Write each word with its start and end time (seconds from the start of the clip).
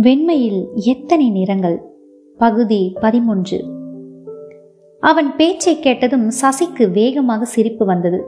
வெண்மையில் 0.00 0.66
எத்தனை 0.74 1.30
நிறங்கள்? 1.30 1.82
பகுதி 2.38 2.96
பதிமூன்று. 3.00 3.64
அவன் 5.00 5.36
பேச்சை 5.36 5.80
கேட்டதும் 5.80 6.28
சசிக்கு 6.28 6.90
வேகமாக 6.90 7.44
சிரிப்பு 7.44 7.86
வந்தது. 7.86 8.24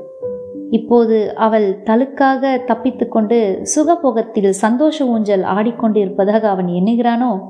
இப்போது 0.71 1.37
அவள் 1.37 1.83
தழுக்காக 1.83 2.61
தப்பித்துக்கொண்டு 2.67 3.67
சுகபோகத்தில் 3.77 4.49
சந்தோஷ 4.49 5.07
ஊஞ்சல் 5.07 5.43
ஆடிக்கொண்டிருப்பதாக 5.43 6.41
அவன் 6.41 6.67
எண்ணுகிறானோ? 6.67 7.41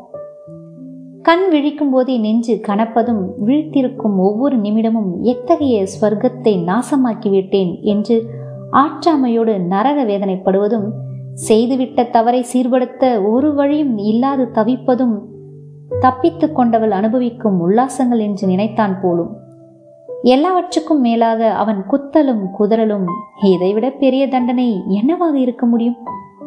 கண் 1.23 1.49
விழிக்கும் 1.51 1.91
போதே 1.91 2.19
நெஞ்சு 2.19 2.61
கனப்பதும் 2.69 3.27
விழித்திருக்கும் 3.47 4.17
ஒவ்வொரு 4.19 4.57
நிமிடமும் 4.57 5.21
எத்தகைய 5.21 5.83
ஸ்வர்க்கத்தை 5.83 6.65
நாசமாக்கிவிட்டேன் 6.65 7.81
என்று 7.81 8.25
ஆற்றாமையோடு 8.73 9.59
நரக 9.59 10.05
வேதனைப்படுவதும் 10.05 10.89
செய்துவிட்ட 11.35 12.11
தவறை 12.11 12.47
சீர்படுத்த 12.53 13.31
ஒரு 13.31 13.55
வழியும் 13.55 13.99
இல்லாது 13.99 14.49
தவிப்பதும் 14.55 15.23
தப்பித்து 16.01 16.53
கொண்டவள் 16.53 16.91
அனுபவிக்கும் 16.91 17.61
உல்லாசங்கள் 17.61 18.19
என்று 18.19 18.47
நினைத்தான் 18.47 19.01
போலும். 19.01 19.37
எல்லாவற்றுக்கும் 20.23 21.01
மேலாக 21.01 21.53
அவன் 21.53 21.85
குத்தலும் 21.91 22.45
குதறலும் 22.59 23.05
இதைவிட 23.43 23.91
பெரிய 23.91 24.29
தண்டனை 24.29 24.83
என்னவாக 24.89 25.39
இருக்க 25.39 25.67
முடியும்? 25.67 25.97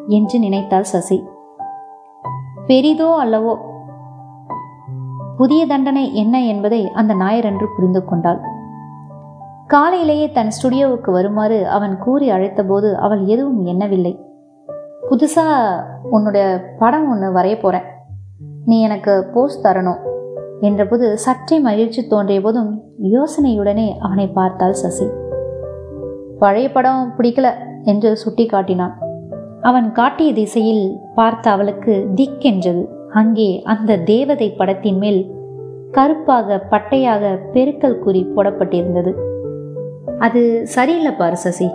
என்று 0.07 0.39
நினைத்தாள் 0.39 0.83
சசி. 0.83 1.23
பெரிதோ 2.67 3.09
அல்லவோ 3.23 3.57
புதிய 5.37 5.65
தண்டனை 5.65 6.15
என்ன 6.15 6.45
என்பதை 6.45 6.91
அந்த 6.91 7.13
ஞாயிறன்று 7.13 7.65
புரிந்து 7.75 8.05
கொண்டாள். 8.05 8.41
காலையிலேயே 9.67 10.31
தன் 10.31 10.47
ஸ்டுடியோவுக்கு 10.47 11.11
வருமாறு 11.11 11.67
அவன் 11.67 11.97
கூறி 11.97 12.31
அழைத்தபோது 12.31 12.93
அவள் 12.93 13.25
எதுவும் 13.25 13.65
எண்ணவில்லை. 13.65 14.19
புதுசாக 15.09 15.83
உன்னோட 16.11 16.61
படம் 16.79 17.09
ஒன்று 17.09 17.27
வரைய 17.33 17.59
போகிறேன் 17.59 17.87
நீ 18.65 18.81
எனக்கு 18.81 19.25
போஸ்ட் 19.33 19.65
தரணும் 19.65 19.97
என்றபோது 20.61 21.13
சற்றே 21.13 21.59
மகிழ்ச்சி 21.59 22.07
தோன்றிய 22.07 22.41
போதும் 22.41 22.83
யோசனையுடனே 23.03 23.97
அவனை 23.99 24.27
பார்த்தாள் 24.27 24.73
சசி. 24.73 25.07
பழைய 26.39 26.71
படம் 26.71 27.13
பிடிக்கல 27.17 27.53
என்று 27.83 28.17
சுட்டி 28.17 28.45
காட்டினான் 28.45 28.97
அவன் 29.61 29.91
காட்டிய 29.91 30.33
திசையில் 30.33 30.99
பார்த்த 31.15 31.51
அவளுக்கு 31.51 32.07
திக்கென்றது 32.15 32.87
அங்கே 33.09 33.61
அந்த 33.61 33.97
தேவதை 33.97 34.51
படத்தின் 34.51 34.97
மேல் 34.97 35.31
கருப்பாக 35.91 36.67
பட்டையாக 36.71 37.39
பெருக்கல் 37.53 37.99
குறி 37.99 38.27
போடப்பட்டிருந்தது. 38.35 39.13
அது 40.19 40.67
சரியில்லை 40.67 41.11
பாரு 41.11 41.37
சசி. 41.37 41.69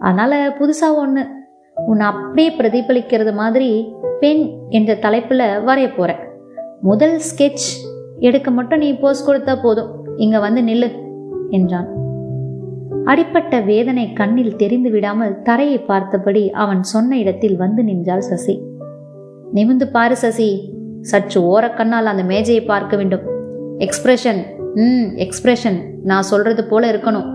அதனால 0.00 0.48
புதுசாக 0.48 0.94
ஒன்று 0.94 1.40
உன்னை 1.76 2.06
அப்படியே 2.06 2.50
பிரதிபலிக்கிறது 2.58 3.32
மாதிரி 3.34 3.94
பெண் 4.20 4.42
என்ற 4.68 4.94
தலைப்பில் 4.94 5.38
வரைய 5.38 5.88
போகிறேன் 5.96 6.20
முதல் 6.80 7.20
ஸ்கெட்ச் 7.30 7.66
எடுக்க 8.18 8.50
மட்டும் 8.50 8.78
நீ 8.78 8.94
போஸ் 8.94 9.30
கொடுத்தா 9.30 9.62
போதும். 9.62 9.90
இங்க 10.16 10.38
வந்து 10.38 10.60
நில்லு 10.62 10.88
என்றான். 11.50 11.88
அடிப்பட்ட 13.04 13.60
வேதனை 13.60 14.12
கண்ணில் 14.12 14.56
தெரிந்து 14.56 14.90
விடாமல் 14.90 15.42
தரையை 15.42 15.78
பார்த்தபடி 15.78 16.50
அவன் 16.50 16.82
சொன்ன 16.82 17.18
இடத்தில் 17.18 17.56
வந்து 17.56 17.84
நின்றாள் 17.84 18.20
சசி. 18.20 18.62
நிமிந்து 19.54 19.86
பாரு 19.90 20.16
சசி 20.16 20.74
சற்று 21.00 21.40
ஓரக்கண்ணால் 21.42 22.10
அந்த 22.12 22.22
மேஜையை 22.22 22.64
பார்க்க 22.64 22.96
வேண்டும். 22.96 23.24
எக்ஸ்பிரஷன் 23.78 24.40
ம் 24.74 25.08
எக்ஸ்பிரஷன் 25.16 25.78
நான் 26.02 26.22
சொல்றது 26.22 26.64
போல 26.64 26.92
இருக்கணும். 26.92 27.28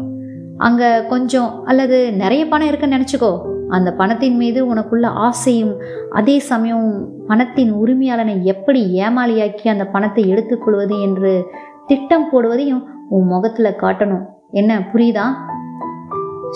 அங்க 0.57 1.05
கொஞ்சம் 1.09 1.65
அல்லது 1.65 2.13
நிறைய 2.13 2.45
பணம் 2.45 2.67
இருக்குன்னு 2.67 2.97
நினச்சிக்கோ. 2.97 3.31
அந்த 3.69 3.93
பணத்தின் 3.93 4.35
மீது 4.35 4.75
உனக்குள்ள 4.75 5.07
ஆசையும் 5.27 5.73
அதே 6.09 6.39
சமயம் 6.39 6.87
பணத்தின் 7.27 7.71
உரிமையாளனை 7.71 8.43
எப்படி 8.43 8.81
ஏமாளியாக்கி 8.93 9.67
அந்த 9.67 9.85
பணத்தை 9.85 10.27
எடுத்துக்கொள்வது 10.29 11.01
என்று 11.01 11.51
திட்டம் 11.87 12.27
போடுவதையும் 12.31 12.83
உன் 13.09 13.27
முகத்தில் 13.27 13.79
காட்டணும். 13.81 14.25
என்ன 14.51 14.79
புரியுதா? 14.93 15.25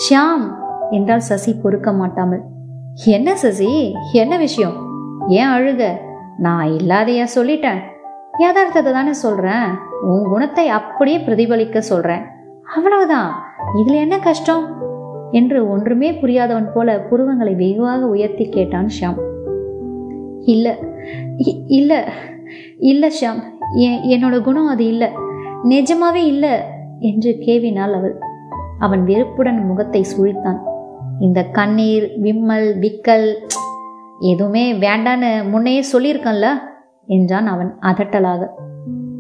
ஷியாம் 0.03 0.46
என்றால் 0.91 1.19
சசி 1.19 1.53
பொறுக்க 1.53 1.91
மாட்டாமல் 1.91 2.44
என்ன 3.06 3.36
சசி? 3.36 3.94
என்ன 4.12 4.38
விஷயம்? 4.38 4.75
ஏன் 5.28 5.47
அழுக? 5.47 5.84
நான் 6.38 6.68
இல்லாதையா 6.68 7.25
சொல்லிட்டேன். 7.36 7.81
யதார்த்தத்தை 8.40 8.94
தானே 8.94 9.13
சொல்கிறேன் 9.13 9.68
உன் 10.02 10.24
குணத்தை 10.30 10.68
அப்படியே 10.68 11.18
பிரதிபலிக்க 11.18 11.78
சொல்கிறேன் 11.78 12.24
அவ்வளவுதான். 12.75 13.31
இதில் 13.80 13.94
என்ன 13.94 14.18
கஷ்டம்? 14.19 14.63
என்று 15.31 15.69
ஒன்றுமே 15.69 16.12
புரியாதவன் 16.12 16.72
போல 16.74 17.08
புருவங்களை 17.12 17.56
வெகுவாக 17.56 18.08
உயர்த்தி 18.08 18.50
கேட்டான் 18.50 18.88
ஷியாம். 19.02 19.19
இல்ல 20.46 20.78
இ- 21.38 21.64
இல்ல 21.68 22.12
இல்ல 22.78 23.08
ஷியாம். 23.08 23.44
என்னோட 23.81 24.42
குணம் 24.42 24.68
அது 24.68 24.86
இல்ல. 24.86 25.12
நிஜமாவே 25.64 26.16
இல்ல 26.16 26.68
என்று 27.00 27.36
கேவினாள் 27.40 27.94
அவள். 27.94 28.19
அவன் 28.80 29.03
வெறுப்புடன் 29.03 29.66
முகத்தை 29.66 30.06
சுழித்தான். 30.18 30.59
இந்த 31.19 31.44
கண்ணீர் 31.44 32.12
விம்மல் 32.19 32.80
விக்கல் 32.80 33.34
எதுவுமே 34.19 34.74
வேண்டான்னு 34.74 35.50
முன்னையே 35.53 35.84
சொல்லியிருக்கன்ல 35.94 36.48
என்றான் 37.06 37.48
அவன் 37.48 37.78
அதட்டலாக. 37.81 38.48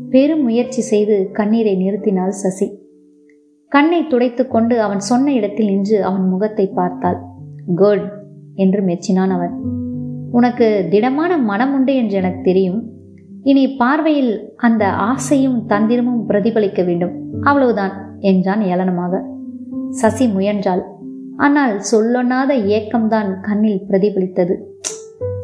பெரும் 0.09 0.43
முயற்சி 0.43 0.81
செய்து 0.81 1.29
கண்ணீரை 1.33 1.75
நிறுத்தினாள் 1.75 2.27
சசி. 2.27 2.80
கண்ணை 3.71 4.07
துடைத்து 4.07 4.47
கொண்டு 4.47 4.81
அவன் 4.81 4.99
சொன்ன 4.99 5.33
இடத்தில் 5.33 5.65
நின்று 5.65 6.03
அவன் 6.03 6.27
முகத்தை 6.27 6.67
பார்த்தாள். 6.67 7.19
குட் 7.75 8.07
என்று 8.55 8.81
மெச்சினான் 8.81 9.29
அவன். 9.29 9.53
உனக்கு 10.31 10.87
திடமான 10.89 11.37
மனம் 11.37 11.73
உண்டு 11.73 11.95
என்று 11.95 12.15
எனக்கு 12.17 12.41
தெரியும். 12.43 12.81
இனி 13.43 13.63
பார்வையில் 13.75 14.33
அந்த 14.55 14.89
ஆசையும் 14.89 15.59
தந்திரமும் 15.67 16.25
பிரதிபலிக்க 16.27 16.83
வேண்டும். 16.85 17.13
அவ்வளவுதான் 17.41 17.93
என்றான் 18.19 18.61
ஏளனமாக. 18.61 19.23
சசி 19.89 20.27
முயன்றாள். 20.27 20.83
ஆனால் 21.37 21.81
சொல்லொண்ணாத 21.91 22.51
ஏக்கம்தான் 22.77 23.39
கண்ணில் 23.41 23.85
பிரதிபலித்தது. 23.89 24.55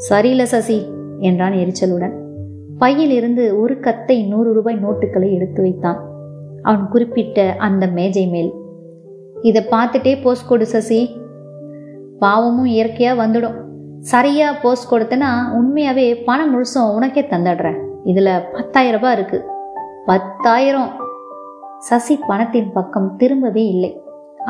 சரியில்ல 0.10 0.44
சசி 0.44 0.78
என்றான் 1.20 1.54
எரிச்சலுடன். 1.54 2.16
பையில் 2.78 3.12
இருந்து 3.12 3.60
ஒரு 3.62 3.80
கத்தை 3.80 4.18
நூறு 4.24 4.54
ரூபாய் 4.54 4.84
நோட்டுகளை 4.84 5.30
எடுத்து 5.32 5.62
வைத்தான். 5.62 6.00
அவன் 6.68 6.86
குறிப்பிட்ட 6.94 7.46
அந்த 7.68 7.84
மேஜை 7.98 8.26
மேல். 8.34 8.52
இதை 9.48 9.62
பார்த்துட்டே 9.74 10.14
போஸ்ட் 10.24 10.50
கொடு 10.50 10.66
சசி. 10.74 11.00
பாவமும் 12.24 12.70
இயற்கையாக 12.76 13.20
வந்துடும். 13.24 13.58
சரியாக 14.12 14.60
போஸ்ட் 14.62 14.90
கொடுத்தனா 14.92 15.30
உண்மையாகவே 15.58 16.08
பணம் 16.28 16.52
முழுசும் 16.54 16.94
உனக்கே 16.98 17.24
தந்துடுறேன். 17.32 17.80
இதில் 18.12 18.32
பத்தாயிரம் 18.56 18.96
ரூபாய் 18.98 19.16
இருக்குது 19.18 19.46
பத்தாயிரம். 20.10 20.92
சசி 21.88 22.16
பணத்தின் 22.30 22.70
பக்கம் 22.76 23.10
திரும்பவே 23.22 23.64
இல்லை. 23.74 23.92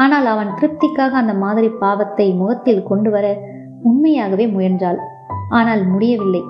ஆனால் 0.04 0.28
அவன் 0.34 0.52
திருப்திக்காக 0.58 1.14
அந்த 1.22 1.34
மாதிரி 1.44 1.70
பாவத்தை 1.84 2.28
முகத்தில் 2.42 2.88
கொண்டு 2.90 3.10
வர 3.16 3.28
உண்மையாகவே 3.90 4.46
முயன்றாள். 4.56 5.00
ஆனால் 5.60 5.84
முடியவில்லை. 5.94 6.42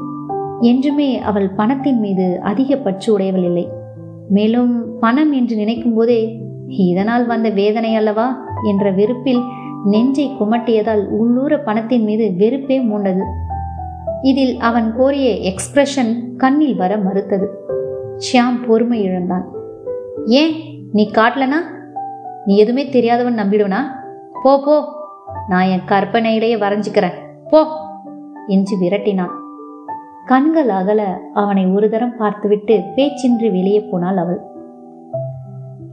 என்றுமே 0.70 1.10
அவள் 1.30 1.48
பணத்தின் 1.60 2.00
மீது 2.04 2.28
அதிக 2.52 2.78
பற்று 2.86 3.10
உடையவள் 3.16 3.46
இல்லை. 3.50 3.66
மேலும் 4.30 5.00
பணம் 5.00 5.32
என்று 5.32 5.56
நினைக்கும் 5.56 5.94
போதே 5.94 6.46
இதனால் 6.68 7.26
வந்த 7.26 7.50
வேதனை 7.50 7.96
அல்லவா? 7.96 8.46
என்ற 8.64 8.92
வெறுப்பில் 8.92 9.42
நெஞ்சை 9.86 10.32
குமட்டியதால் 10.40 11.08
உள்ளூர 11.08 11.60
பணத்தின் 11.60 12.04
மீது 12.04 12.34
வெறுப்பே 12.38 12.84
மூண்டது. 12.84 13.22
இதில் 14.22 14.60
அவன் 14.60 14.94
கோரிய 14.98 15.54
எக்ஸ்பிரஷன் 15.54 16.36
கண்ணில் 16.38 16.76
வர 16.76 16.98
மறுத்தது. 16.98 17.50
ஷியாம் 18.18 18.66
பொறுமை 18.68 19.02
இழந்தான். 19.02 19.46
ஏன்? 20.26 20.52
நீ 20.92 21.12
காட்டலனா? 21.14 21.56
நீ 22.46 22.58
எதுவுமே 22.58 22.90
தெரியாதவன் 22.90 23.38
நம்பிடுவனா? 23.38 23.78
போ 24.44 24.62
போ. 24.66 24.84
நான் 25.48 25.66
என் 25.66 25.88
கற்பனையிலேயே 25.88 26.56
வரைஞ்சிக்கிறேன். 26.56 27.14
போ. 27.50 27.66
என்று 28.48 28.78
விரட்டினான். 28.82 29.46
கண்கள் 30.30 30.70
அகல 30.78 31.02
அவனை 31.42 31.64
ஒரு 31.76 31.88
தரம் 31.90 32.16
பார்த்துவிட்டு 32.20 32.76
பேச்சின்றி 32.96 33.50
வெளியே 33.56 33.82
போனாள் 33.82 34.20
அவள். 34.24 34.40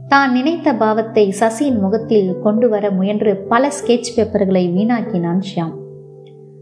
தான் 0.07 0.31
நினைத்த 0.31 0.67
பாவத்தை 0.73 1.23
சசியின் 1.39 1.79
முகத்தில் 1.83 2.29
கொண்டு 2.39 2.67
வர 2.69 2.85
முயன்று 2.91 3.31
பல 3.51 3.69
ஸ்கெட்ச் 3.77 4.11
பேப்பர்களை 4.15 4.63
வீணாக்கினான் 4.75 5.41
ஷியாம். 5.49 5.75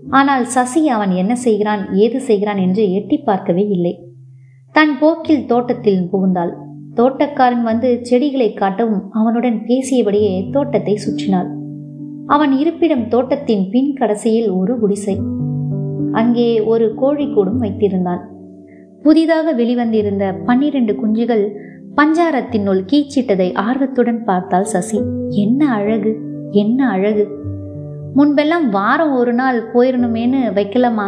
ஆனால் 0.09 0.45
சசி 0.45 0.81
அவன் 0.87 1.13
என்ன 1.21 1.33
செய்கிறான் 1.45 1.83
ஏது 2.03 2.19
செய்கிறான் 2.21 2.61
என்று 2.65 2.85
எட்டி 2.91 3.17
பார்க்கவே 3.17 3.65
இல்லை. 3.67 3.93
தன் 4.75 4.93
போக்கில் 4.99 5.45
தோட்டத்தில் 5.45 6.03
புகுந்தாள். 6.11 6.53
தோட்டக்காரன் 6.93 7.63
வந்து 7.63 7.89
செடிகளை 8.01 8.49
காட்டவும் 8.53 9.03
அவனுடன் 9.11 9.59
பேசியபடியே 9.69 10.33
தோட்டத்தை 10.51 10.95
சுற்றினாள். 11.05 11.49
அவன் 12.27 12.53
இருப்பிடம் 12.61 13.07
தோட்டத்தின் 13.07 13.65
பின் 13.71 13.91
கடைசியில் 13.93 14.51
ஒரு 14.51 14.75
குடிசை. 14.79 15.15
அங்கே 16.13 16.47
ஒரு 16.63 16.85
கோழிக்கூடும் 17.01 17.61
வைத்திருந்தான். 17.61 18.23
புதிதாக 19.03 19.53
வெளிவந்திருந்த 19.53 20.25
பன்னிரண்டு 20.45 20.93
குஞ்சுகள் 20.93 21.45
பஞ்சாரத்தினுள் 21.97 22.81
கீச்சிட்டதை 22.91 23.47
ஆர்வத்துடன் 23.53 24.23
பார்த்தாள் 24.23 24.69
சசி. 24.73 24.99
என்ன 25.29 25.71
அழகு 25.73 26.11
என்ன 26.51 26.89
அழகு. 26.89 27.25
முன்பெல்லாம் 28.15 28.69
வாரம் 28.71 29.13
ஒரு 29.15 29.33
நாள் 29.33 29.59
போயிடணுமேனு 29.73 30.39
வைக்கலாமா 30.53 31.07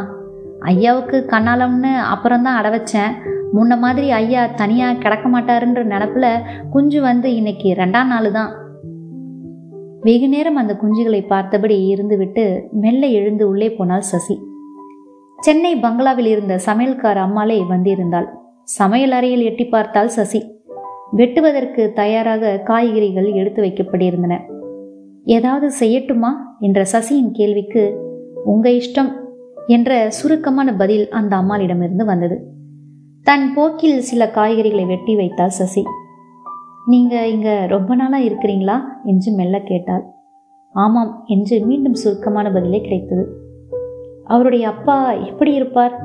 ஐயாவுக்கு 0.60 1.18
கண்ணாலம்னு 1.28 1.94
அப்புறம்தான் 2.14 2.56
அட 2.56 2.70
வச்சேன் 2.70 3.12
முன்ன 3.54 3.78
மாதிரி 3.78 4.12
ஐயா 4.12 4.46
தனியாக 4.46 4.98
கிடக்க 4.98 5.26
மாட்டாருன்ற 5.30 5.84
நினப்பில் 5.84 6.42
குஞ்சு 6.70 7.02
வந்து 7.02 7.36
இன்னைக்கு 7.36 7.74
ரெண்டாம் 7.74 8.12
நாள் 8.12 8.32
தான் 8.32 8.52
வெகு 10.02 10.28
நேரம் 10.30 10.56
அந்த 10.56 10.74
குஞ்சுகளை 10.82 11.22
பார்த்தபடி 11.28 11.78
இருந்துவிட்டு 11.94 12.44
மெல்ல 12.72 13.06
எழுந்து 13.08 13.48
உள்ளே 13.48 13.70
போனாள் 13.72 14.02
சசி. 14.02 14.36
சென்னை 15.40 15.76
பங்களாவில் 15.76 16.26
இருந்த 16.26 16.60
சமையல்கார 16.66 17.16
அம்மாளே 17.16 17.62
வந்திருந்தாள். 17.70 18.28
சமையல் 18.64 19.12
அறையில் 19.12 19.42
எட்டி 19.42 19.66
பார்த்தாள் 19.66 20.08
சசி. 20.08 20.62
வெட்டுவதற்கு 21.18 21.94
தயாராக 21.94 22.58
காய்கறிகள் 22.58 23.32
எடுத்து 23.32 23.64
வைக்கப்பட்டிருந்தன. 23.64 24.40
ஏதாவது 25.24 25.72
செய்யட்டுமா? 25.80 26.30
என்ற 26.60 26.86
சசியின் 26.92 27.32
கேள்விக்கு 27.32 28.00
உங்க 28.46 28.70
இஷ்டம் 28.70 29.12
என்ற 29.68 30.10
சுருக்கமான 30.10 30.76
பதில் 30.76 31.10
அந்த 31.10 31.36
அம்மாளிடமிருந்து 31.36 32.06
வந்தது. 32.06 32.44
தன் 33.24 33.54
போக்கில் 33.54 34.02
சில 34.02 34.32
காய்கறிகளை 34.36 34.86
வெட்டி 34.86 35.16
வைத்தாள் 35.16 35.50
சசி. 35.50 35.84
நீங்க 36.86 37.28
இங்க 37.28 37.66
ரொம்ப 37.70 37.96
நாளா 37.96 38.18
இருக்கிறீங்களா? 38.18 38.82
என்று 39.06 39.32
மெல்ல 39.32 39.60
கேட்டாள். 39.60 40.04
ஆமாம் 40.74 41.24
என்று 41.26 41.66
மீண்டும் 41.66 41.94
சுருக்கமான 41.94 42.52
பதிலே 42.52 42.82
கிடைத்தது. 42.82 43.45
அவருடைய 44.26 44.70
அப்பா 44.70 45.12
எப்படி 45.12 45.54
இருப்பார்? 45.54 46.02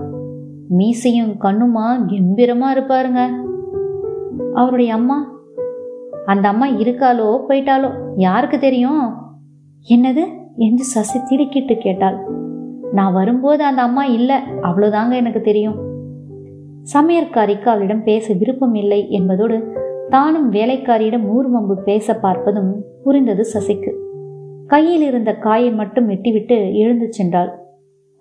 மீசையும் 0.69 1.37
கண்ணுமா 1.41 1.87
கம்பீரமா 2.07 2.67
இருப்பாருங்க. 2.75 3.29
அவருடைய 4.55 4.95
அம்மா? 4.95 5.33
அந்த 6.27 6.49
அம்மா 6.49 6.67
இருக்காளோ 6.67 7.41
போயிட்டாலோ 7.49 7.91
யாருக்கு 8.17 8.59
தெரியும்? 8.59 9.15
என்னது? 9.91 10.39
என்று 10.57 10.85
சசி 10.85 11.21
திடுக்கிட்டு 11.25 11.77
கேட்டாள். 11.77 12.19
நான் 12.93 13.13
வரும்போது 13.13 13.65
அந்த 13.65 13.83
அம்மா 13.83 14.05
இல்லை 14.05 14.37
அவ்வளோதாங்க 14.63 15.15
எனக்கு 15.15 15.41
தெரியும். 15.41 15.79
சமையற்காரிக்கு 16.93 17.69
அவளிடம் 17.69 18.03
பேச 18.03 18.35
விருப்பம் 18.35 18.75
இல்லை 18.75 19.11
என்பதோடு 19.11 19.79
தானும் 20.09 20.53
வேலைக்காரியிடம் 20.53 21.29
ஊர்வம்பு 21.29 21.75
பேச 21.85 22.19
பார்ப்பதும் 22.23 22.73
புரிந்தது 23.05 23.45
சசிக்கு. 23.55 23.93
கையில் 24.67 25.03
இருந்த 25.03 25.35
காயை 25.35 25.73
மட்டும் 25.73 26.09
வெட்டிவிட்டு 26.09 26.75
எழுந்து 26.75 27.09
சென்றாள். 27.19 27.51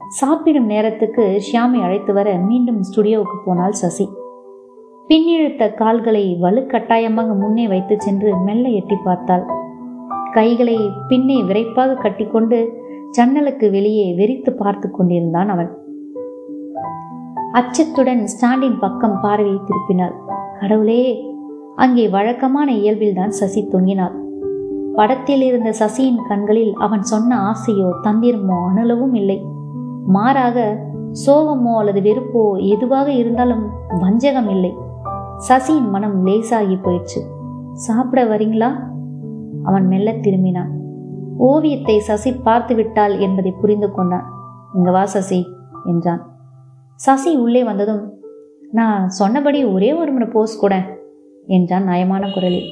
சாப்பிடும் 0.09 0.65
நேரத்துக்கு 0.65 1.41
ஷியாமை 1.47 1.79
அழைத்து 1.81 2.13
வர 2.13 2.37
மீண்டும் 2.37 2.83
ஸ்டுடியோவுக்கு 2.83 3.37
போனாள் 3.45 3.71
சசி. 3.71 4.09
பின்னிழுத்த 5.09 5.73
கால்களை 5.73 6.37
வலுக்கட்டாயமாக 6.41 7.33
முன்னே 7.33 7.67
வைத்து 7.67 7.95
சென்று 7.99 8.35
மெல்ல 8.37 8.69
எட்டி 8.69 8.95
பார்த்தாள். 9.03 9.45
கைகளை 10.33 10.77
பின்னே 11.07 11.43
விரைப்பாக 11.43 11.93
கட்டிக்கொண்டு 11.93 12.59
ஜன்னலுக்கு 13.11 13.71
வெளியே 13.71 14.13
வெறித்து 14.13 14.53
பார்த்து 14.53 14.91
கொண்டிருந்தான் 14.91 15.49
அவன். 15.49 15.71
அச்சத்துடன் 17.53 18.23
ஸ்டாண்டின் 18.23 18.79
பக்கம் 18.79 19.19
பார்வையை 19.21 19.59
திருப்பினாள். 19.59 20.15
கடவுளே! 20.59 21.21
அங்கே 21.75 22.07
வழக்கமான 22.07 22.71
இயல்பில்தான் 22.71 23.29
சசி 23.29 23.67
தொங்கினாள். 23.71 24.15
படத்தில் 24.95 25.41
இருந்த 25.41 25.69
சசியின் 25.79 26.21
கண்களில் 26.27 26.73
அவன் 26.73 27.01
சொன்ன 27.01 27.37
ஆசையோ 27.51 27.89
தந்திரமோ 28.03 28.57
அணுலவும் 28.69 29.13
இல்லை. 29.13 29.39
மாறாக 30.15 30.57
சோகமோ 31.25 31.73
அல்லது 31.79 32.01
வெறுப்போ 32.01 32.43
எதுவாக 32.73 33.07
இருந்தாலும் 33.11 33.63
வஞ்சகம் 33.99 34.49
இல்லை. 34.49 34.71
சசியின் 35.49 35.89
மனம் 35.89 36.17
லேசாகி 36.25 36.77
போயிடுச்சு 36.85 37.21
சாப்பிட 37.85 38.19
வரீங்களா? 38.25 38.69
அவன் 39.63 39.87
மெல்ல 39.87 40.09
திரும்பினான். 40.11 40.71
ஓவியத்தை 41.37 41.99
சசி 41.99 42.31
பார்த்து 42.47 42.75
விட்டாள் 42.75 43.19
என்பதை 43.19 43.51
புரிந்து 43.51 43.89
கொண்டான். 43.91 44.25
இங்க 44.75 44.91
வா 44.91 45.05
சசி 45.05 45.39
என்றான். 45.85 46.21
சசி 46.99 47.31
உள்ளே 47.35 47.61
வந்ததும் 47.63 48.03
நான் 48.71 49.03
சொன்னபடி 49.09 49.59
ஒரே 49.65 49.89
ஒரு 49.93 50.11
முறை 50.11 50.27
போஸ் 50.27 50.59
கூட 50.59 50.75
என்றான் 51.47 51.83
நயமான 51.83 52.23
குரலில். 52.33 52.69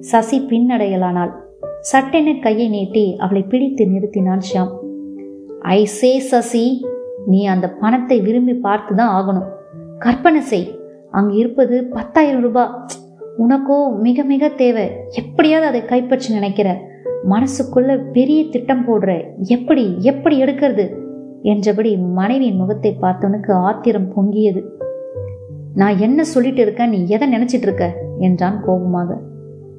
சசி 0.00 0.38
பின்னடையலானாள். 0.50 1.32
சட்டென 1.80 2.34
கையை 2.44 2.68
நீட்டி 2.68 3.04
அவளை 3.16 3.42
பிடித்து 3.42 3.84
நிறுத்தினான் 3.86 4.44
ஷியாம். 4.48 4.72
ஐ 5.74 5.84
சே 5.84 6.18
சசி 6.18 6.86
நீ 7.26 7.46
அந்த 7.46 7.70
பணத்தை 7.70 8.20
விரும்பி 8.20 8.54
பார்த்து 8.54 8.94
தான் 8.94 9.14
ஆகணும். 9.16 9.48
கற்பனை 9.98 10.40
செய். 10.40 10.78
அங்கே 11.10 11.36
இருப்பது 11.36 11.84
பத்தாயிரம் 11.84 12.42
ரூபாய் 12.42 12.74
உனக்கோ 13.38 13.98
மிக 14.00 14.22
மிக 14.22 14.48
தேவை. 14.48 14.90
எப்படியாவது 15.10 15.66
அதை 15.66 15.84
கைப்பற்றி 15.84 16.34
நினைக்கிற. 16.34 16.68
மனசுக்குள்ள 17.28 18.12
பெரிய 18.12 18.44
திட்டம் 18.44 18.84
போடுற. 18.88 19.10
எப்படி 19.38 19.96
எப்படி 20.02 20.42
எடுக்கிறது? 20.42 20.86
என்றபடி 21.42 21.96
மனைவியின் 21.96 22.56
முகத்தை 22.56 22.96
பார்த்தவனுக்கு 23.00 23.52
ஆத்திரம் 23.52 24.12
பொங்கியது. 24.16 24.62
நான் 25.74 25.98
என்ன 25.98 26.24
சொல்லிட்டு 26.24 26.62
இருக்கேன் 26.62 26.88
நீ 26.88 27.06
எதை 27.06 27.28
நினைச்சிட்டு 27.28 27.62
இருக்க? 27.62 27.94
என்றான் 28.18 28.62
கோபமாக. 28.64 29.18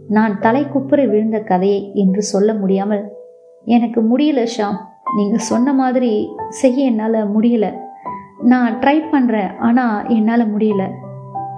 நான் 0.07 0.39
தலை 0.39 0.67
குப்புற 0.67 1.05
விழுந்த 1.05 1.39
கதையை 1.39 1.91
என்று 1.93 2.21
சொல்ல 2.21 2.53
முடியாமல் 2.53 3.03
எனக்கு 3.65 4.01
முடியல 4.01 4.47
ஷாம். 4.57 4.77
நீங்கள் 5.15 5.39
சொன்ன 5.39 5.73
மாதிரி 5.73 6.35
செய்ய 6.49 6.85
என்னால் 6.85 7.39
முடியல. 7.39 7.73
நான் 8.41 8.79
ட்ரை 8.79 9.01
பண்ணுறேன் 9.11 9.57
ஆனால் 9.57 10.09
என்னால் 10.09 10.57
முடியல. 10.57 10.91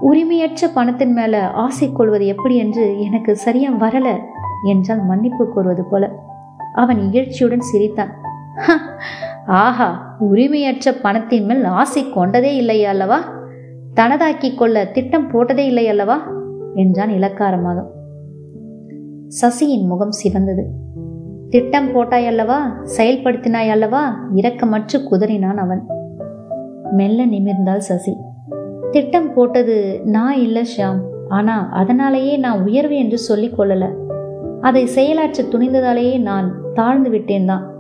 உரிமையற்ற 0.02 0.68
பணத்தின் 0.74 1.14
மேலே 1.14 1.40
ஆசை 1.40 1.92
கொள்வது 1.92 2.26
எப்படி 2.28 2.56
என்று 2.56 3.02
எனக்கு 3.02 3.36
சரியாக 3.36 3.90
வரலை 3.90 4.20
என்றால் 4.64 5.06
மன்னிப்பு 5.06 5.48
கோருவது 5.48 5.82
போல. 5.90 6.12
அவன் 6.74 6.98
இகழ்ச்சியுடன் 6.98 7.60
சிரித்தான். 7.60 8.14
ஆஹா 9.46 10.16
உரிமையற்ற 10.20 10.92
பணத்தின் 11.02 11.46
மேல் 11.46 11.64
ஆசை 11.64 12.10
கொண்டதே 12.10 12.56
இல்லை 12.56 12.86
அல்லவா? 12.86 13.20
தனதாக்கி 13.96 14.56
கொள்ள 14.56 14.86
திட்டம் 14.86 15.32
போட்டதே 15.32 15.66
இல்லை 15.66 15.88
அல்லவா? 15.88 16.28
என்றான் 16.76 17.10
இலக்காரமாக. 17.10 17.86
சசியின் 19.42 19.86
முகம் 19.86 20.12
சிவந்தது. 20.24 20.64
திட்டம் 21.50 21.92
போட்டாய் 21.92 22.28
அல்லவா 22.28 22.72
செயல்படுத்தினாய் 22.98 23.70
அல்லவா 23.70 24.20
இரக்கமற்று 24.36 25.02
குதறினான் 25.12 25.58
அவன். 25.58 25.86
மெல்ல 26.92 27.26
நிமிர்ந்தாள் 27.26 27.78
சசி. 27.78 28.18
திட்டம் 28.92 29.34
போட்டது 29.34 30.02
நான் 30.06 30.38
இல்லை 30.38 30.66
ஷியாம். 30.78 31.00
ஆனால் 31.30 31.70
அதனாலேயே 31.72 32.38
நான் 32.38 32.64
உயர்வு 32.64 32.98
என்று 32.98 33.18
சொல்லிக் 33.18 33.60
கொள்ளலை. 33.60 33.90
அதை 34.62 34.86
செயலாற்ற 34.86 35.44
துணிந்ததாலேயே 35.44 36.20
நான் 36.20 36.56
தாழ்ந்து 36.74 37.10
விட்டேன் 37.10 37.46
தான். 37.46 37.72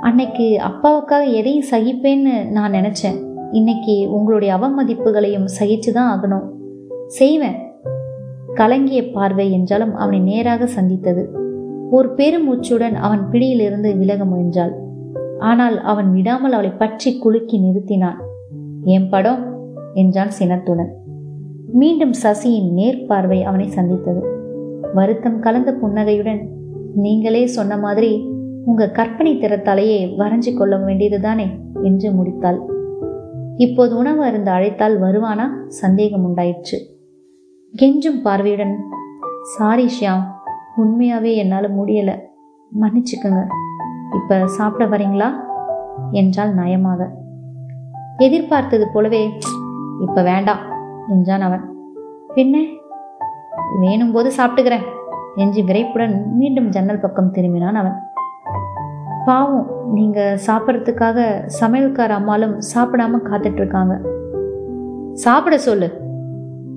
அன்னைக்கு 0.00 0.60
அப்பாவுக்காக 0.62 1.32
எதையும் 1.32 1.70
சகிப்பேன்னு 1.70 2.48
நான் 2.48 2.72
நினச்சேன். 2.72 3.26
இன்னைக்கு 3.52 4.10
உங்களுடைய 4.10 4.54
அவமதிப்புகளையும் 4.54 5.48
சகிச்சு 5.60 5.92
தான் 5.92 6.10
ஆகணும். 6.12 6.48
செய்வேன். 7.06 7.56
கலங்கிய 8.54 9.10
பார்வை 9.10 9.52
என்றாலும் 9.52 9.94
அவனை 9.94 10.20
நேராக 10.20 10.66
சந்தித்தது. 10.66 11.50
ஒரு 11.92 12.08
பெருமூச்சுடன் 12.16 12.94
அவன் 12.94 13.30
பிடியிலிருந்து 13.30 13.96
விலக 13.96 14.24
முயன்றாள். 14.24 14.74
ஆனால் 15.38 15.80
அவன் 15.82 16.12
விடாமல் 16.12 16.52
அவளை 16.52 16.70
பற்றி 16.70 17.18
குலுக்கி 17.18 17.56
நிறுத்தினான். 17.58 18.18
என் 18.84 19.08
படம் 19.08 19.42
என்றான் 19.94 20.30
சினத்துடன். 20.30 20.92
மீண்டும் 21.72 22.14
சசியின் 22.22 22.70
நேர்பார்வை 22.72 23.42
அவனை 23.42 23.66
சந்தித்தது. 23.68 24.22
வருத்தம் 24.94 25.38
கலந்த 25.40 25.72
புன்னகையுடன் 25.72 26.42
நீங்களே 26.94 27.46
சொன்ன 27.46 27.78
மாதிரி 27.78 28.26
உங்க 28.64 28.90
கற்பனை 28.90 29.32
திறத்தாலேயே 29.36 30.00
வரைஞ்சு 30.18 30.52
கொள்ள 30.54 30.76
வேண்டியதுதானே? 30.76 31.46
என்று 31.82 32.10
முடித்தாள். 32.10 32.60
இப்போது 33.56 33.96
உணவு 33.96 34.22
அருந்து 34.22 34.50
அழைத்தால் 34.50 35.02
வருவானா? 35.02 35.46
சந்தேகம் 35.66 36.24
உண்டாயிற்று. 36.24 36.78
கெஞ்சும் 37.74 38.22
பார்வையுடன் 38.22 38.74
சாரி 39.56 39.86
ஷியாம் 39.96 40.24
உண்மையாகவே 40.76 41.36
என்னால் 41.36 41.74
முடியலை. 41.74 42.18
மன்னிச்சுக்கோங்க. 42.80 43.46
இப்போ 44.14 44.46
சாப்பிட 44.46 44.96
வரீங்களா? 44.96 45.32
என்றால் 46.10 46.54
நயமாக. 46.54 47.08
எதிர்பார்த்தது 48.16 48.88
போலவே 48.92 49.38
இப்போ 50.00 50.22
வேண்டாம் 50.22 50.58
என்றான் 51.08 51.40
அவன். 51.40 51.60
பின்ன? 52.34 52.64
வேணும் 53.80 54.12
போது 54.12 54.32
சாப்பிட்டுக்கிறேன் 54.36 54.84
என்று 55.36 55.64
விரைப்புடன் 55.64 56.34
மீண்டும் 56.34 56.68
ஜன்னல் 56.68 57.00
பக்கம் 57.00 57.32
திரும்பினான் 57.32 57.72
அவன். 57.72 57.94
பாவம் 59.24 59.70
நீங்கள் 59.92 60.38
சாப்பிட்றதுக்காக 60.46 61.48
சமையல்கார 61.60 62.08
அம்மாலும் 62.08 62.58
சாப்பிடாம 62.74 63.10
காத்துட்ருக்காங்க. 63.24 64.00
சாப்பிட 65.12 65.58
சொல்லு. 65.58 66.00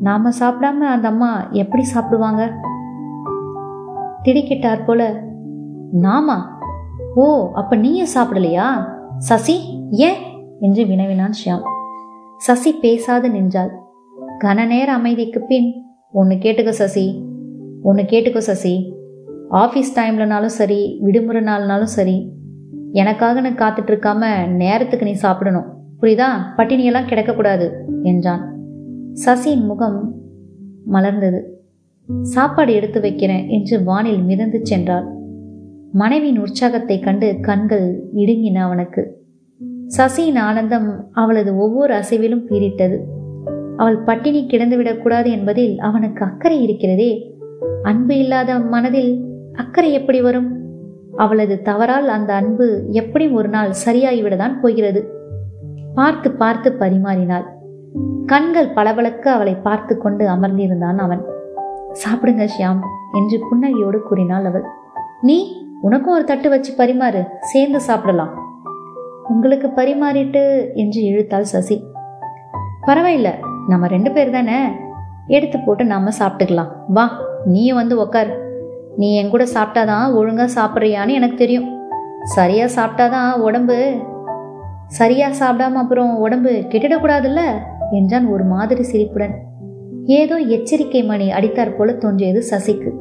நாம் 0.02 0.26
சாப்பிடாம 0.26 0.78
அந்த 0.78 1.08
அம்மா 1.08 1.48
எப்படி 1.50 1.84
சாப்பிடுவாங்க? 1.84 2.60
திடுக்கிட்டார் 4.26 4.86
போல. 4.86 5.24
நாமா? 6.02 6.38
ஓ 7.16 7.52
அப்ப 7.54 7.76
நீயும் 7.76 8.14
சாப்பிடலையா? 8.16 8.68
சசி 9.18 9.56
ஏன் 9.92 10.22
என்று 10.60 10.86
வினவினான் 10.86 11.32
ஷியாம். 11.46 11.62
சசி 12.38 12.74
பேசாது 12.74 13.30
நின்றாள். 13.30 13.72
கன 14.44 14.68
நேர 14.68 14.94
அமைதிக்கு 14.94 15.42
பின் 15.42 15.84
ஒன்று 16.12 16.36
கேட்டுக்கோ 16.36 16.70
சசி. 16.70 17.24
ஒன்று 17.84 18.04
கேட்டுக்கோ 18.04 18.38
சசி. 18.38 18.94
ஆஃபீஸ் 19.52 19.96
டைம்லனாலும் 19.96 20.56
சரி 20.60 20.98
விடுமுறை 21.02 21.44
நாள்னாலும் 21.44 21.94
சரி 21.98 22.32
எனக்காக 22.92 23.42
நான் 23.42 23.56
காத்துட்டு 23.56 23.90
இருக்காம 23.90 24.48
நேரத்துக்கு 24.48 25.06
நீ 25.06 25.12
சாப்பிடணும். 25.12 25.66
புரியுதா? 26.02 26.30
பட்டினியெல்லாம் 26.58 27.10
கிடக்கக்கூடாது 27.10 27.72
என்றான். 28.04 28.56
சசியின் 29.26 29.66
முகம் 29.66 30.14
மலர்ந்தது. 30.92 31.42
சாப்பாடு 32.22 32.74
எடுத்து 32.74 33.02
வைக்கிறேன் 33.02 33.48
என்று 33.48 33.84
வானில் 33.84 34.22
மிதந்து 34.22 34.62
சென்றாள். 34.70 35.06
மனைவியின் 35.92 36.40
உற்சாகத்தை 36.40 37.00
கண்டு 37.00 37.38
கண்கள் 37.42 38.10
இடுங்கின 38.14 38.56
அவனுக்கு. 38.56 39.24
சசியின் 39.98 40.40
ஆனந்தம் 40.40 41.10
அவளது 41.12 41.58
ஒவ்வொரு 41.58 41.94
அசைவிலும் 41.94 42.46
பீரிட்டது 42.50 42.98
அவள் 43.78 43.98
பட்டினி 43.98 44.48
கிடந்துவிடக்கூடாது 44.48 45.26
என்பதில் 45.26 45.80
அவனுக்கு 45.80 46.26
அக்கறை 46.26 46.64
இருக்கிறதே. 46.64 47.34
அன்பு 47.82 48.18
இல்லாத 48.18 48.60
மனதில் 48.60 49.26
அக்கறை 49.54 49.92
எப்படி 49.92 50.22
வரும்? 50.22 50.50
அவளது 51.16 51.62
தவறால் 51.62 52.08
அந்த 52.08 52.34
அன்பு 52.34 52.88
எப்படியும் 52.92 53.34
ஒரு 53.34 53.50
நாள் 53.50 53.72
சரியாகிவிடத்தான் 53.86 54.62
போகிறது? 54.62 55.10
பார்த்து 55.94 56.32
பார்த்து 56.32 56.72
பரிமாறினாள். 56.80 57.46
கண்கள் 58.26 58.74
பளபளக்க 58.74 59.32
அவளை 59.32 59.56
பார்த்து 59.56 59.98
கொண்டு 59.98 60.28
அமர்ந்திருந்தான் 60.28 60.98
அவன். 60.98 61.26
சாப்பிடுங்க 62.04 62.48
ஷியாம் 62.58 62.80
என்று 63.14 63.40
புன்னகையோடு 63.40 64.00
கூறினாள் 64.00 64.46
அவள். 64.46 64.64
நீ 65.22 65.66
உனக்கும் 65.82 66.14
ஒரு 66.14 66.24
தட்டு 66.24 66.50
வச்சு 66.50 66.74
பரிமாறு 66.74 67.26
சேர்ந்து 67.40 67.82
சாப்பிடலாம். 67.82 68.44
உங்களுக்கு 69.28 69.68
பரிமாறிட்டு 69.68 70.74
என்று 70.74 71.04
இழுத்தாள் 71.04 71.44
சசி. 71.44 71.84
பரவாயில்ல 72.88 73.30
நம்ம 73.68 73.88
ரெண்டு 73.88 74.12
பேர் 74.12 74.30
தானே? 74.30 74.68
எடுத்து 75.28 75.60
போட்டு 75.60 75.86
நாம 75.86 76.10
சாப்பிட்டுக்கலாம். 76.20 76.72
வா 76.88 77.20
நீயும் 77.46 77.78
வந்து 77.78 78.02
உக்கார். 78.02 78.38
நீ 78.98 79.16
என் 79.16 79.30
கூட 79.30 79.44
சாப்பிட்டாதான் 79.44 80.12
ஒழுங்கா 80.14 80.50
சாப்பிட்றியான்னு 80.56 81.12
எனக்கு 81.12 81.36
தெரியும். 81.36 81.80
சரியா 82.24 82.66
சாப்பிட்டாதான் 82.66 83.40
உடம்பு. 83.40 84.02
சரியா 84.88 85.28
சாப்பிடாம 85.28 85.74
அப்புறம் 85.74 86.18
உடம்பு 86.18 86.50
கெட்டிடக்கூடாதுல்ல? 86.50 87.42
என்றான் 87.92 88.28
ஒரு 88.28 88.44
மாதிரி 88.44 88.84
சிரிப்புடன். 88.84 89.54
ஏதோ 90.06 90.40
எச்சரிக்கை 90.40 91.04
மணி 91.04 91.32
அடித்தாற் 91.32 91.78
போல 91.78 91.94
தோன்றியது 91.94 92.44
சசிக்கு. 92.50 92.94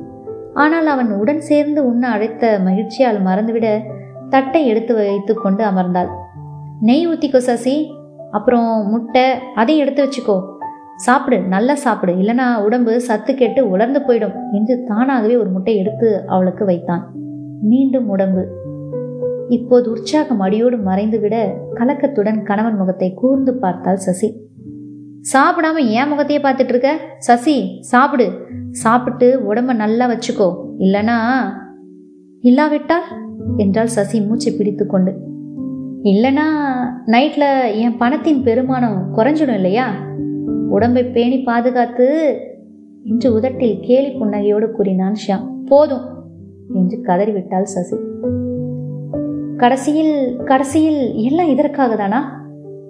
ஆனால் 0.54 0.86
அவன் 0.86 1.10
உடன் 1.10 1.40
சேர்ந்து 1.40 1.86
உண்ண 1.86 2.08
அழைத்த 2.08 2.60
மகிழ்ச்சியால் 2.64 3.20
மறந்துவிட 3.24 3.80
தட்டை 4.28 4.66
எடுத்து 4.66 4.94
வைத்து 4.94 5.34
கொண்டு 5.34 5.64
அமர்ந்தாள். 5.64 6.08
நெய் 6.80 7.08
ஊத்திக்கோ 7.08 7.36
சசி 7.36 7.90
அப்புறம் 8.30 8.88
முட்டை 8.88 9.22
அதையும் 9.54 9.86
எடுத்து 9.86 10.04
வச்சுக்கோ. 10.04 10.42
சாப்பிடு 10.96 11.40
நல்லா 11.40 11.74
சாப்பிடு 11.74 12.12
இல்லைனா 12.12 12.62
உடம்பு 12.62 13.00
சத்து 13.00 13.34
கேட்டு 13.34 13.70
உலர்ந்து 13.70 14.00
போயிடும் 14.00 14.34
என்று 14.52 14.84
தானாகவே 14.84 15.36
ஒரு 15.36 15.50
முட்டை 15.50 15.76
எடுத்து 15.76 16.24
அவளுக்கு 16.26 16.64
வைத்தான். 16.64 17.12
மீண்டும் 17.60 18.08
உடம்பு. 18.08 18.48
இப்போது 19.48 19.90
உற்சாகம் 19.90 20.40
அடியோடு 20.40 20.76
மறைந்துவிட 20.76 21.54
கலக்கத்துடன் 21.74 22.42
கணவன் 22.42 22.76
முகத்தை 22.76 23.14
கூர்ந்து 23.14 23.54
பார்த்தாள் 23.54 23.96
சசி. 23.96 24.43
சாப்பிடாம 25.32 25.76
ஏன் 25.76 26.08
முகத்தையே 26.08 26.42
பார்த்துட்டு 26.42 26.68
இருக்க 26.68 26.98
சசி 27.18 27.78
சாப்பிடு. 27.80 28.32
சாப்பிட்டு 28.70 29.54
உடம்ப 29.54 29.74
நல்லா 29.74 30.10
வச்சுக்கோ. 30.10 30.56
இல்லனா 30.78 31.16
இல்லாவிட்டால்? 32.40 33.02
என்றாள் 33.56 33.86
சசி 33.86 34.20
மூச்சை 34.20 34.52
பிடித்து 34.52 34.86
கொண்டு. 34.86 35.14
இல்லனா 36.02 36.42
நைட்ல 37.06 37.74
என் 37.74 37.96
பணத்தின் 37.96 38.42
பெருமானம் 38.42 39.04
குறைஞ்சிடும் 39.16 39.54
இல்லையா? 39.54 39.92
உடம்பை 40.68 41.04
பேணி 41.04 41.42
பாதுகாத்து 41.42 42.38
என்று 43.04 43.32
உதட்டில் 43.32 43.80
கேலி 43.80 44.08
புன்னகையோடு 44.08 44.70
கூறினான் 44.70 45.14
ஷியாம். 45.26 45.64
போதும் 45.66 46.04
என்று 46.74 47.00
கதறிவிட்டாள் 47.02 47.62
சசி. 47.62 47.96
கடைசியில் 49.56 50.36
கடைசியில் 50.36 51.14
எல்லாம் 51.14 51.48
இதற்காக 51.48 51.96
தானா 51.96 52.43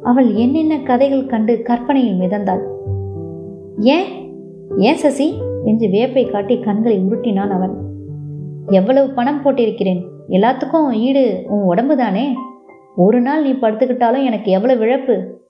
அவள் 0.05 0.35
என்னென்ன 0.35 0.79
கதைகள் 0.79 1.27
கண்டு 1.27 1.63
கற்பனையில் 1.63 2.21
மிதந்தாள். 2.21 2.61
ஏன்? 3.79 4.05
ஏன் 4.77 4.97
சசி? 4.97 5.35
என்று 5.65 5.91
வேப்பை 5.91 6.27
காட்டி 6.27 6.61
கண்களை 6.61 7.05
உருட்டினான் 7.05 7.51
அவன். 7.51 7.75
எவ்வளவு 8.67 9.11
பணம் 9.11 9.43
போட்டிருக்கிறேன். 9.45 10.05
எல்லாத்துக்கும் 10.29 10.93
ஈடு 10.93 11.43
உன் 11.47 11.63
உடம்பு 11.63 11.97
தானே? 11.97 12.35
ஒரு 12.97 13.21
நாள் 13.21 13.43
நீ 13.43 13.53
படுத்துக்கிட்டாலும் 13.53 14.25
எனக்கு 14.25 14.51
எவ்வளவு 14.51 14.81
இழப்பு? 14.81 15.41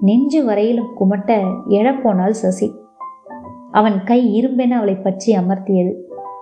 நெஞ்சு 0.00 0.44
வரையிலும் 0.44 0.88
குமட்ட 1.00 1.42
எழப்போனாள் 1.68 2.30
சசி. 2.30 2.72
அவன் 3.70 4.04
கை 4.04 4.40
இரும்பென 4.40 4.70
அவளை 4.70 4.94
பற்றி 4.94 5.36
அமர்த்தியது. 5.36 5.92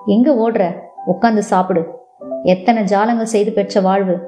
எங்க 0.07 0.51
ஓடுற? 0.51 0.75
உட்காந்து 1.07 1.39
சாப்பிடு. 1.39 1.85
எத்தனை 2.43 2.83
ஜாலங்கள் 2.83 3.23
செய்து 3.23 3.53
பெற்ற 3.53 3.81
வாழ்வு. 3.81 4.19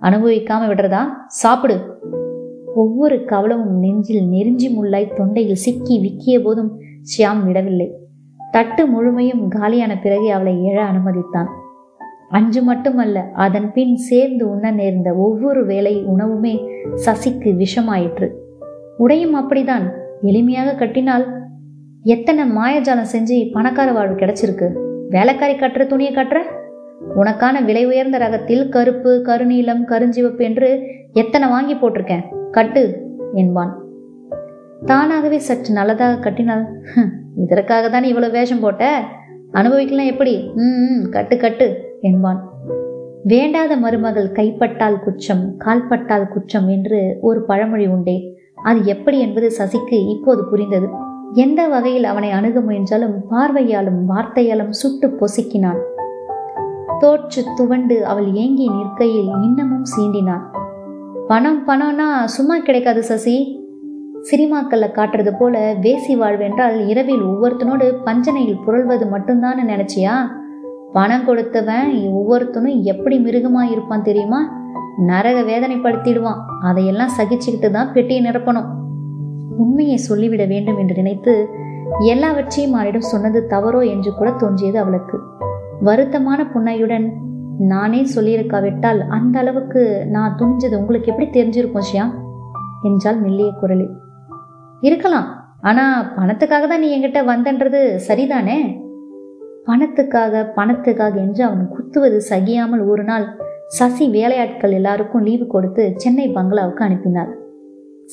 அனுபவிக்காம 0.00 0.68
விடுறதா? 0.68 1.00
சாப்பிடு. 1.26 1.98
ஒவ்வொரு 2.74 3.24
கவலமும் 3.24 3.78
நெஞ்சில் 3.78 4.28
நெருஞ்சி 4.28 4.78
முள்ளாய் 4.78 5.14
தொண்டையில் 5.14 5.54
சிக்கி 5.54 6.00
விக்கிய 6.00 6.42
போதும் 6.42 6.80
ஷியாம் 6.80 7.46
விடவில்லை. 7.46 7.94
தட்டு 8.50 8.86
முழுமையும் 8.86 9.48
காலியான 9.48 9.98
பிறகு 9.98 10.32
அவளை 10.32 10.54
எழ 10.54 10.82
அனுமதித்தான். 10.82 11.46
அன்று 12.28 12.62
மட்டுமல்ல 12.62 13.30
அதன் 13.32 13.72
பின் 13.72 13.96
சேர்ந்து 13.96 14.50
உண்ண 14.50 14.70
நேர்ந்த 14.70 15.14
ஒவ்வொரு 15.14 15.66
வேளை 15.66 16.04
உணவுமே 16.04 16.60
சசிக்கு 17.06 17.64
விஷமாயிற்று. 17.64 18.28
உடையும் 18.96 19.34
அப்படிதான் 19.34 19.90
எளிமையாக 20.22 20.78
கட்டினால். 20.78 21.26
எத்தனை 22.02 22.50
மாயஜாலம் 22.50 23.16
செஞ்சு 23.16 23.52
பணக்கார 23.52 23.92
வாழ்வு 23.92 24.14
கிடைச்சிருக்கு? 24.14 24.72
வேலைக்காரி 25.08 25.54
கட்டுற 25.54 25.86
துணியை 25.86 26.14
கட்டுற? 26.14 26.38
உனக்கான 27.16 27.64
விலை 27.64 27.86
உயர்ந்த 27.86 28.18
ரகத்தில் 28.18 28.68
கருப்பு 28.68 29.22
கருநீலம் 29.26 29.84
கருஞ்சிவப்பு 29.88 30.42
என்று 30.42 30.80
எத்தனை 31.12 31.48
வாங்கி 31.48 31.74
போட்டிருக்கேன்? 31.74 32.38
கட்டு 32.50 32.82
என்பான். 33.34 33.72
தானாகவே 34.86 35.38
சற்று 35.38 35.72
நல்லதாக 35.74 36.14
கட்டினால் 36.16 36.64
இதற்காக 37.36 37.88
தான் 37.88 38.02
இவ்வளவு 38.02 38.32
வேஷம் 38.32 38.60
போட்ட? 38.60 38.84
அனுபவிக்கலாம் 39.52 40.10
எப்படி? 40.12 40.34
ம் 40.54 41.02
கட்டு 41.10 41.36
கட்டு 41.36 41.66
என்பான். 42.00 42.40
வேண்டாத 43.22 43.72
மருமகள் 43.76 44.28
கைப்பட்டால் 44.32 44.98
குற்றம் 44.98 45.44
கால்பட்டால் 45.56 46.28
குற்றம் 46.28 46.68
என்று 46.68 47.18
ஒரு 47.20 47.40
பழமொழி 47.42 47.86
உண்டே. 47.86 48.16
அது 48.62 48.80
எப்படி 48.84 49.18
என்பது 49.18 49.50
சசிக்கு 49.58 49.98
இப்போது 50.08 50.42
புரிந்தது. 50.44 50.88
எந்த 51.34 51.60
வகையில் 51.68 52.04
அவனை 52.04 52.30
அணுக 52.30 52.60
முயன்றாலும் 52.60 53.16
பார்வையாலும் 53.30 54.00
வார்த்தையாலும் 54.08 54.72
சுட்டு 54.80 55.08
பொசுக்கினான். 55.20 55.80
தோற்று 56.98 57.42
துவண்டு 57.56 57.98
அவள் 58.06 58.32
ஏங்கி 58.34 58.66
நிற்கையில் 58.68 59.30
இன்னமும் 59.42 59.86
சீண்டினான். 59.92 60.46
பணம் 61.30 61.68
பணம்னா 61.68 62.24
சும்மா 62.24 62.58
கிடைக்காது 62.58 63.02
சசி. 63.02 63.64
சினிமாக்களில் 64.30 64.94
காட்டுறது 64.94 65.32
போல 65.38 65.74
வேசி 65.82 66.08
வாழ்வென்றால் 66.08 66.88
இரவில் 66.88 67.22
ஒவ்வொருத்தனோடு 67.22 67.96
பஞ்சனையில் 68.04 68.58
புரள்வது 68.66 69.08
மட்டும்தான் 69.08 69.58
நினைச்சியா? 69.68 70.30
பணம் 70.92 71.24
கொடுத்தவன் 71.24 71.92
ஒவ்வொருத்தனும் 71.92 72.82
எப்படி 72.82 73.18
மிருகமா 73.18 73.62
இருப்பான் 73.70 74.02
தெரியுமா? 74.02 74.52
நரக 75.06 75.42
வேதனைப்படுத்திடுவான். 75.42 76.40
அதையெல்லாம் 76.62 77.14
சகிச்சுக்கிட்டு 77.18 77.70
தான் 77.70 77.92
பெட்டியை 77.92 78.24
நிரப்பணும். 78.24 78.68
உண்மையை 79.58 79.96
சொல்லிவிட 79.96 80.44
வேண்டும் 80.44 80.78
என்று 80.78 80.94
நினைத்து 80.94 81.48
எல்லாவற்றையும் 81.98 82.74
அவரிடம் 82.74 83.10
சொன்னது 83.14 83.46
தவறோ 83.50 83.88
என்று 83.90 84.14
கூட 84.14 84.30
தோன்றியது 84.30 84.78
அவளுக்கு. 84.78 85.18
வருத்தமான 85.84 86.50
புன்னையுடன் 86.52 87.28
நானே 87.68 88.06
சொல்லியிருக்காவிட்டால் 88.14 89.06
அந்த 89.08 89.38
அளவுக்கு 89.38 90.06
நான் 90.10 90.36
துணிஞ்சது 90.38 90.74
உங்களுக்கு 90.74 91.12
எப்படி 91.12 91.28
தெரிஞ்சிருக்கும் 91.30 91.86
ஷியா 91.92 92.12
என்றால் 92.82 93.20
மெல்லிய 93.20 93.50
குரலில். 93.60 93.90
இருக்கலாம். 94.80 95.28
ஆனா 95.60 96.12
பணத்துக்காக 96.16 96.66
தான் 96.66 96.80
நீ 96.80 96.98
என்கிட்ட 96.98 97.24
வந்தன்றது 97.24 98.00
சரிதானே? 98.08 98.78
பணத்துக்காக 99.66 100.52
பணத்துக்காக 100.56 101.14
என்று 101.16 101.44
அவன் 101.44 101.68
குத்துவது 101.68 102.22
சகியாமல் 102.30 102.86
ஒரு 102.86 103.04
நாள் 103.04 103.38
சசி 103.66 104.08
வேலையாட்கள் 104.08 104.72
எல்லாருக்கும் 104.72 105.22
லீவு 105.22 105.46
கொடுத்து 105.46 105.92
சென்னை 105.96 106.28
பங்களாவுக்கு 106.28 106.84
அனுப்பினார் 106.84 107.38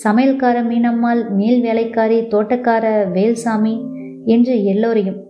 சமையல்கார 0.04 0.64
மீனம்மாள் 0.64 1.30
மேல் 1.30 1.62
வேலைக்காரி 1.62 2.22
தோட்டக்கார 2.22 2.86
வேல்சாமி 3.14 3.86
என்று 4.26 4.64
எல்லோரையும் 4.66 5.26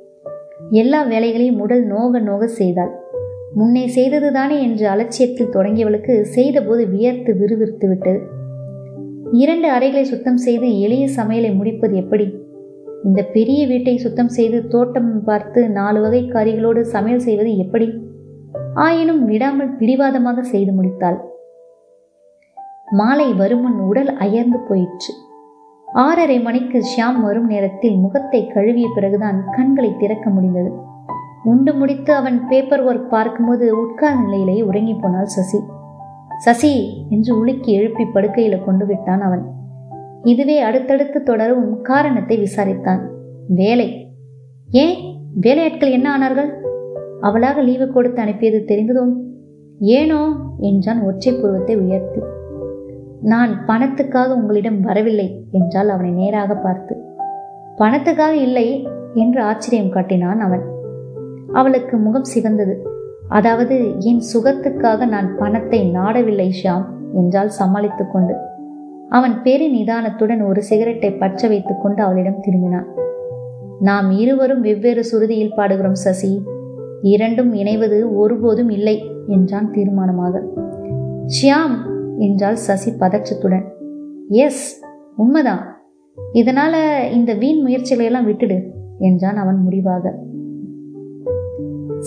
எல்லா 0.72 1.04
வேலைகளையும் 1.04 1.60
உடல் 1.60 1.86
நோக 1.86 2.20
நோக 2.20 2.48
செய்தாள். 2.48 3.07
முன்னே 3.56 3.88
செய்தது 3.88 4.32
தானே 4.32 4.62
என்று 4.62 4.88
அலட்சியத்தில் 4.88 5.54
தொடங்கியவளுக்கு 5.54 6.22
செய்தபோது 6.22 6.90
வியர்த்து 6.90 7.36
விறுவிறுத்து 7.36 7.88
விட்டது. 7.88 8.20
இரண்டு 9.32 9.72
அறைகளை 9.72 10.04
சுத்தம் 10.04 10.38
செய்து 10.38 10.80
எளிய 10.80 11.08
சமையலை 11.08 11.56
முடிப்பது 11.56 11.96
எப்படி? 11.96 12.34
இந்த 13.04 13.24
பெரிய 13.24 13.68
வீட்டை 13.68 13.98
சுத்தம் 13.98 14.28
செய்து 14.28 14.68
தோட்டம் 14.68 15.24
பார்த்து 15.24 15.70
நாலு 15.70 16.02
வகை 16.02 16.26
காரிகளோடு 16.26 16.82
சமையல் 16.82 17.20
செய்வது 17.20 17.58
எப்படி? 17.58 17.94
ஆயினும் 18.74 19.26
விடாமல் 19.26 19.76
பிடிவாதமாக 19.76 20.42
செய்து 20.42 20.72
முடித்தாள். 20.72 21.20
மாலை 22.92 23.34
வருமுன் 23.34 23.80
உடல் 23.80 24.16
அயர்ந்து 24.16 24.60
போயிற்று. 24.70 25.14
ஆறரை 25.88 26.40
மணிக்கு 26.40 26.82
ஷியாம் 26.82 27.22
வரும் 27.22 27.46
நேரத்தில் 27.46 27.96
முகத்தை 27.96 28.48
கழுவிய 28.48 28.88
பிறகுதான் 28.96 29.44
கண்களை 29.52 29.96
திறக்க 29.98 30.30
முடிந்தது. 30.30 30.87
உண்டு 31.44 31.74
முடித்து 31.74 32.14
அவன் 32.14 32.48
பேப்பர் 32.48 32.86
ஒர்க் 32.86 33.10
பார்க்கும்போது 33.10 33.80
உட்கார் 33.80 34.24
நிலையிலேயே 34.24 34.62
உறங்கி 34.62 34.94
போனாள் 34.94 35.26
சசி. 35.26 35.60
சசி 36.38 37.06
என்று 37.10 37.38
உலுக்கி 37.38 37.72
எழுப்பி 37.72 38.06
படுக்கையில் 38.06 38.64
கொண்டு 38.64 38.86
விட்டான் 38.86 39.22
அவன். 39.22 39.56
இதுவே 40.24 40.60
அடுத்தடுத்து 40.60 41.24
தொடரவும் 41.24 41.82
காரணத்தை 41.82 42.38
விசாரித்தான். 42.38 43.00
வேலை. 43.48 44.16
ஏன்? 44.70 44.96
வேலையாட்கள் 45.42 45.92
என்ன 45.92 46.18
ஆனார்கள்? 46.18 46.50
அவளாக 47.22 47.62
லீவு 47.62 47.88
கொடுத்து 47.88 48.22
அனுப்பியது 48.22 48.64
தெரிந்ததும் 48.64 49.26
ஏனோ 49.80 50.36
என்றான் 50.60 51.02
ஒற்றை 51.02 51.34
புருவத்தை 51.34 51.78
உயர்த்தி. 51.78 52.22
நான் 53.22 53.66
பணத்துக்காக 53.68 54.28
உங்களிடம் 54.28 54.82
வரவில்லை 54.82 55.46
என்றால் 55.52 55.90
அவனை 55.90 56.12
நேராக 56.12 56.56
பார்த்து 56.56 57.04
பணத்துக்காக 57.78 58.32
இல்லை 58.32 58.88
என்று 59.14 59.44
ஆச்சரியம் 59.44 59.92
காட்டினான் 59.92 60.40
அவன். 60.40 60.77
அவளுக்கு 61.54 61.98
முகம் 61.98 62.26
சிவந்தது. 62.36 62.76
அதாவது 63.30 63.96
என் 64.00 64.22
சுகத்துக்காக 64.34 65.08
நான் 65.08 65.38
பணத்தை 65.38 65.92
நாடவில்லை 65.92 66.52
ஷியாம் 66.64 66.86
என்றால் 67.14 67.50
சமாளித்து 67.50 68.12
கொண்டு. 68.12 68.36
அவன் 69.10 69.42
பெரு 69.42 69.72
நிதானத்துடன் 69.72 70.48
ஒரு 70.48 70.62
சிகரெட்டை 70.62 71.14
பற்ற 71.14 71.48
வைத்துக் 71.48 71.82
கொண்டு 71.82 72.04
அவளிடம் 72.04 72.42
திரும்பினான். 72.48 72.86
நாம் 73.80 74.12
இருவரும் 74.12 74.62
வெவ்வேறு 74.62 75.04
சுருதியில் 75.12 75.54
பாடுகிறோம் 75.58 75.92
சசி. 75.92 76.44
இரண்டும் 77.02 77.54
இணைவது 77.54 78.16
ஒருபோதும் 78.16 78.70
இல்லை 78.70 79.10
என்றான் 79.28 79.72
தீர்மானமாக. 79.72 80.42
ஷியாம் 81.26 81.76
என்றால் 82.18 82.56
சசி 82.56 82.92
பதற்றத்துடன். 82.92 83.64
எஸ் 84.28 84.84
உண்மைதான். 85.16 85.76
இதனால 86.34 86.76
இந்த 87.12 87.34
வீண் 87.34 87.62
முயற்சிகளை 87.62 88.12
எல்லாம் 88.12 88.28
விட்டுடு 88.28 88.64
என்றான் 89.00 89.38
அவன் 89.38 89.58
முடிவாக. 89.58 90.14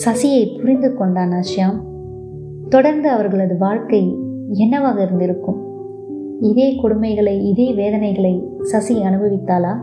சசியை 0.07 0.61
புரிந்து 0.61 0.95
கொண்டான் 0.95 1.31
ஷியாம்? 1.31 1.81
தொடர்ந்து 2.69 3.09
அவர்களது 3.09 3.59
வாழ்க்கை 3.59 4.15
என்னவாக 4.53 5.03
இருந்திருக்கும்? 5.03 5.61
இதே 6.41 6.81
கொடுமைகளை 6.83 7.41
இதே 7.41 7.75
வேதனைகளை 7.75 8.43
சசி 8.63 9.03
அனுபவித்தாளா? 9.03 9.77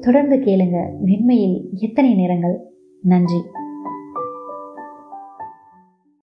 தொடர்ந்து 0.00 0.36
கேளுங்க 0.36 0.88
வெண்மையில் 1.04 1.62
எத்தனை 1.74 2.14
நேரங்கள்? 2.14 2.60
நன்றி. 3.02 3.42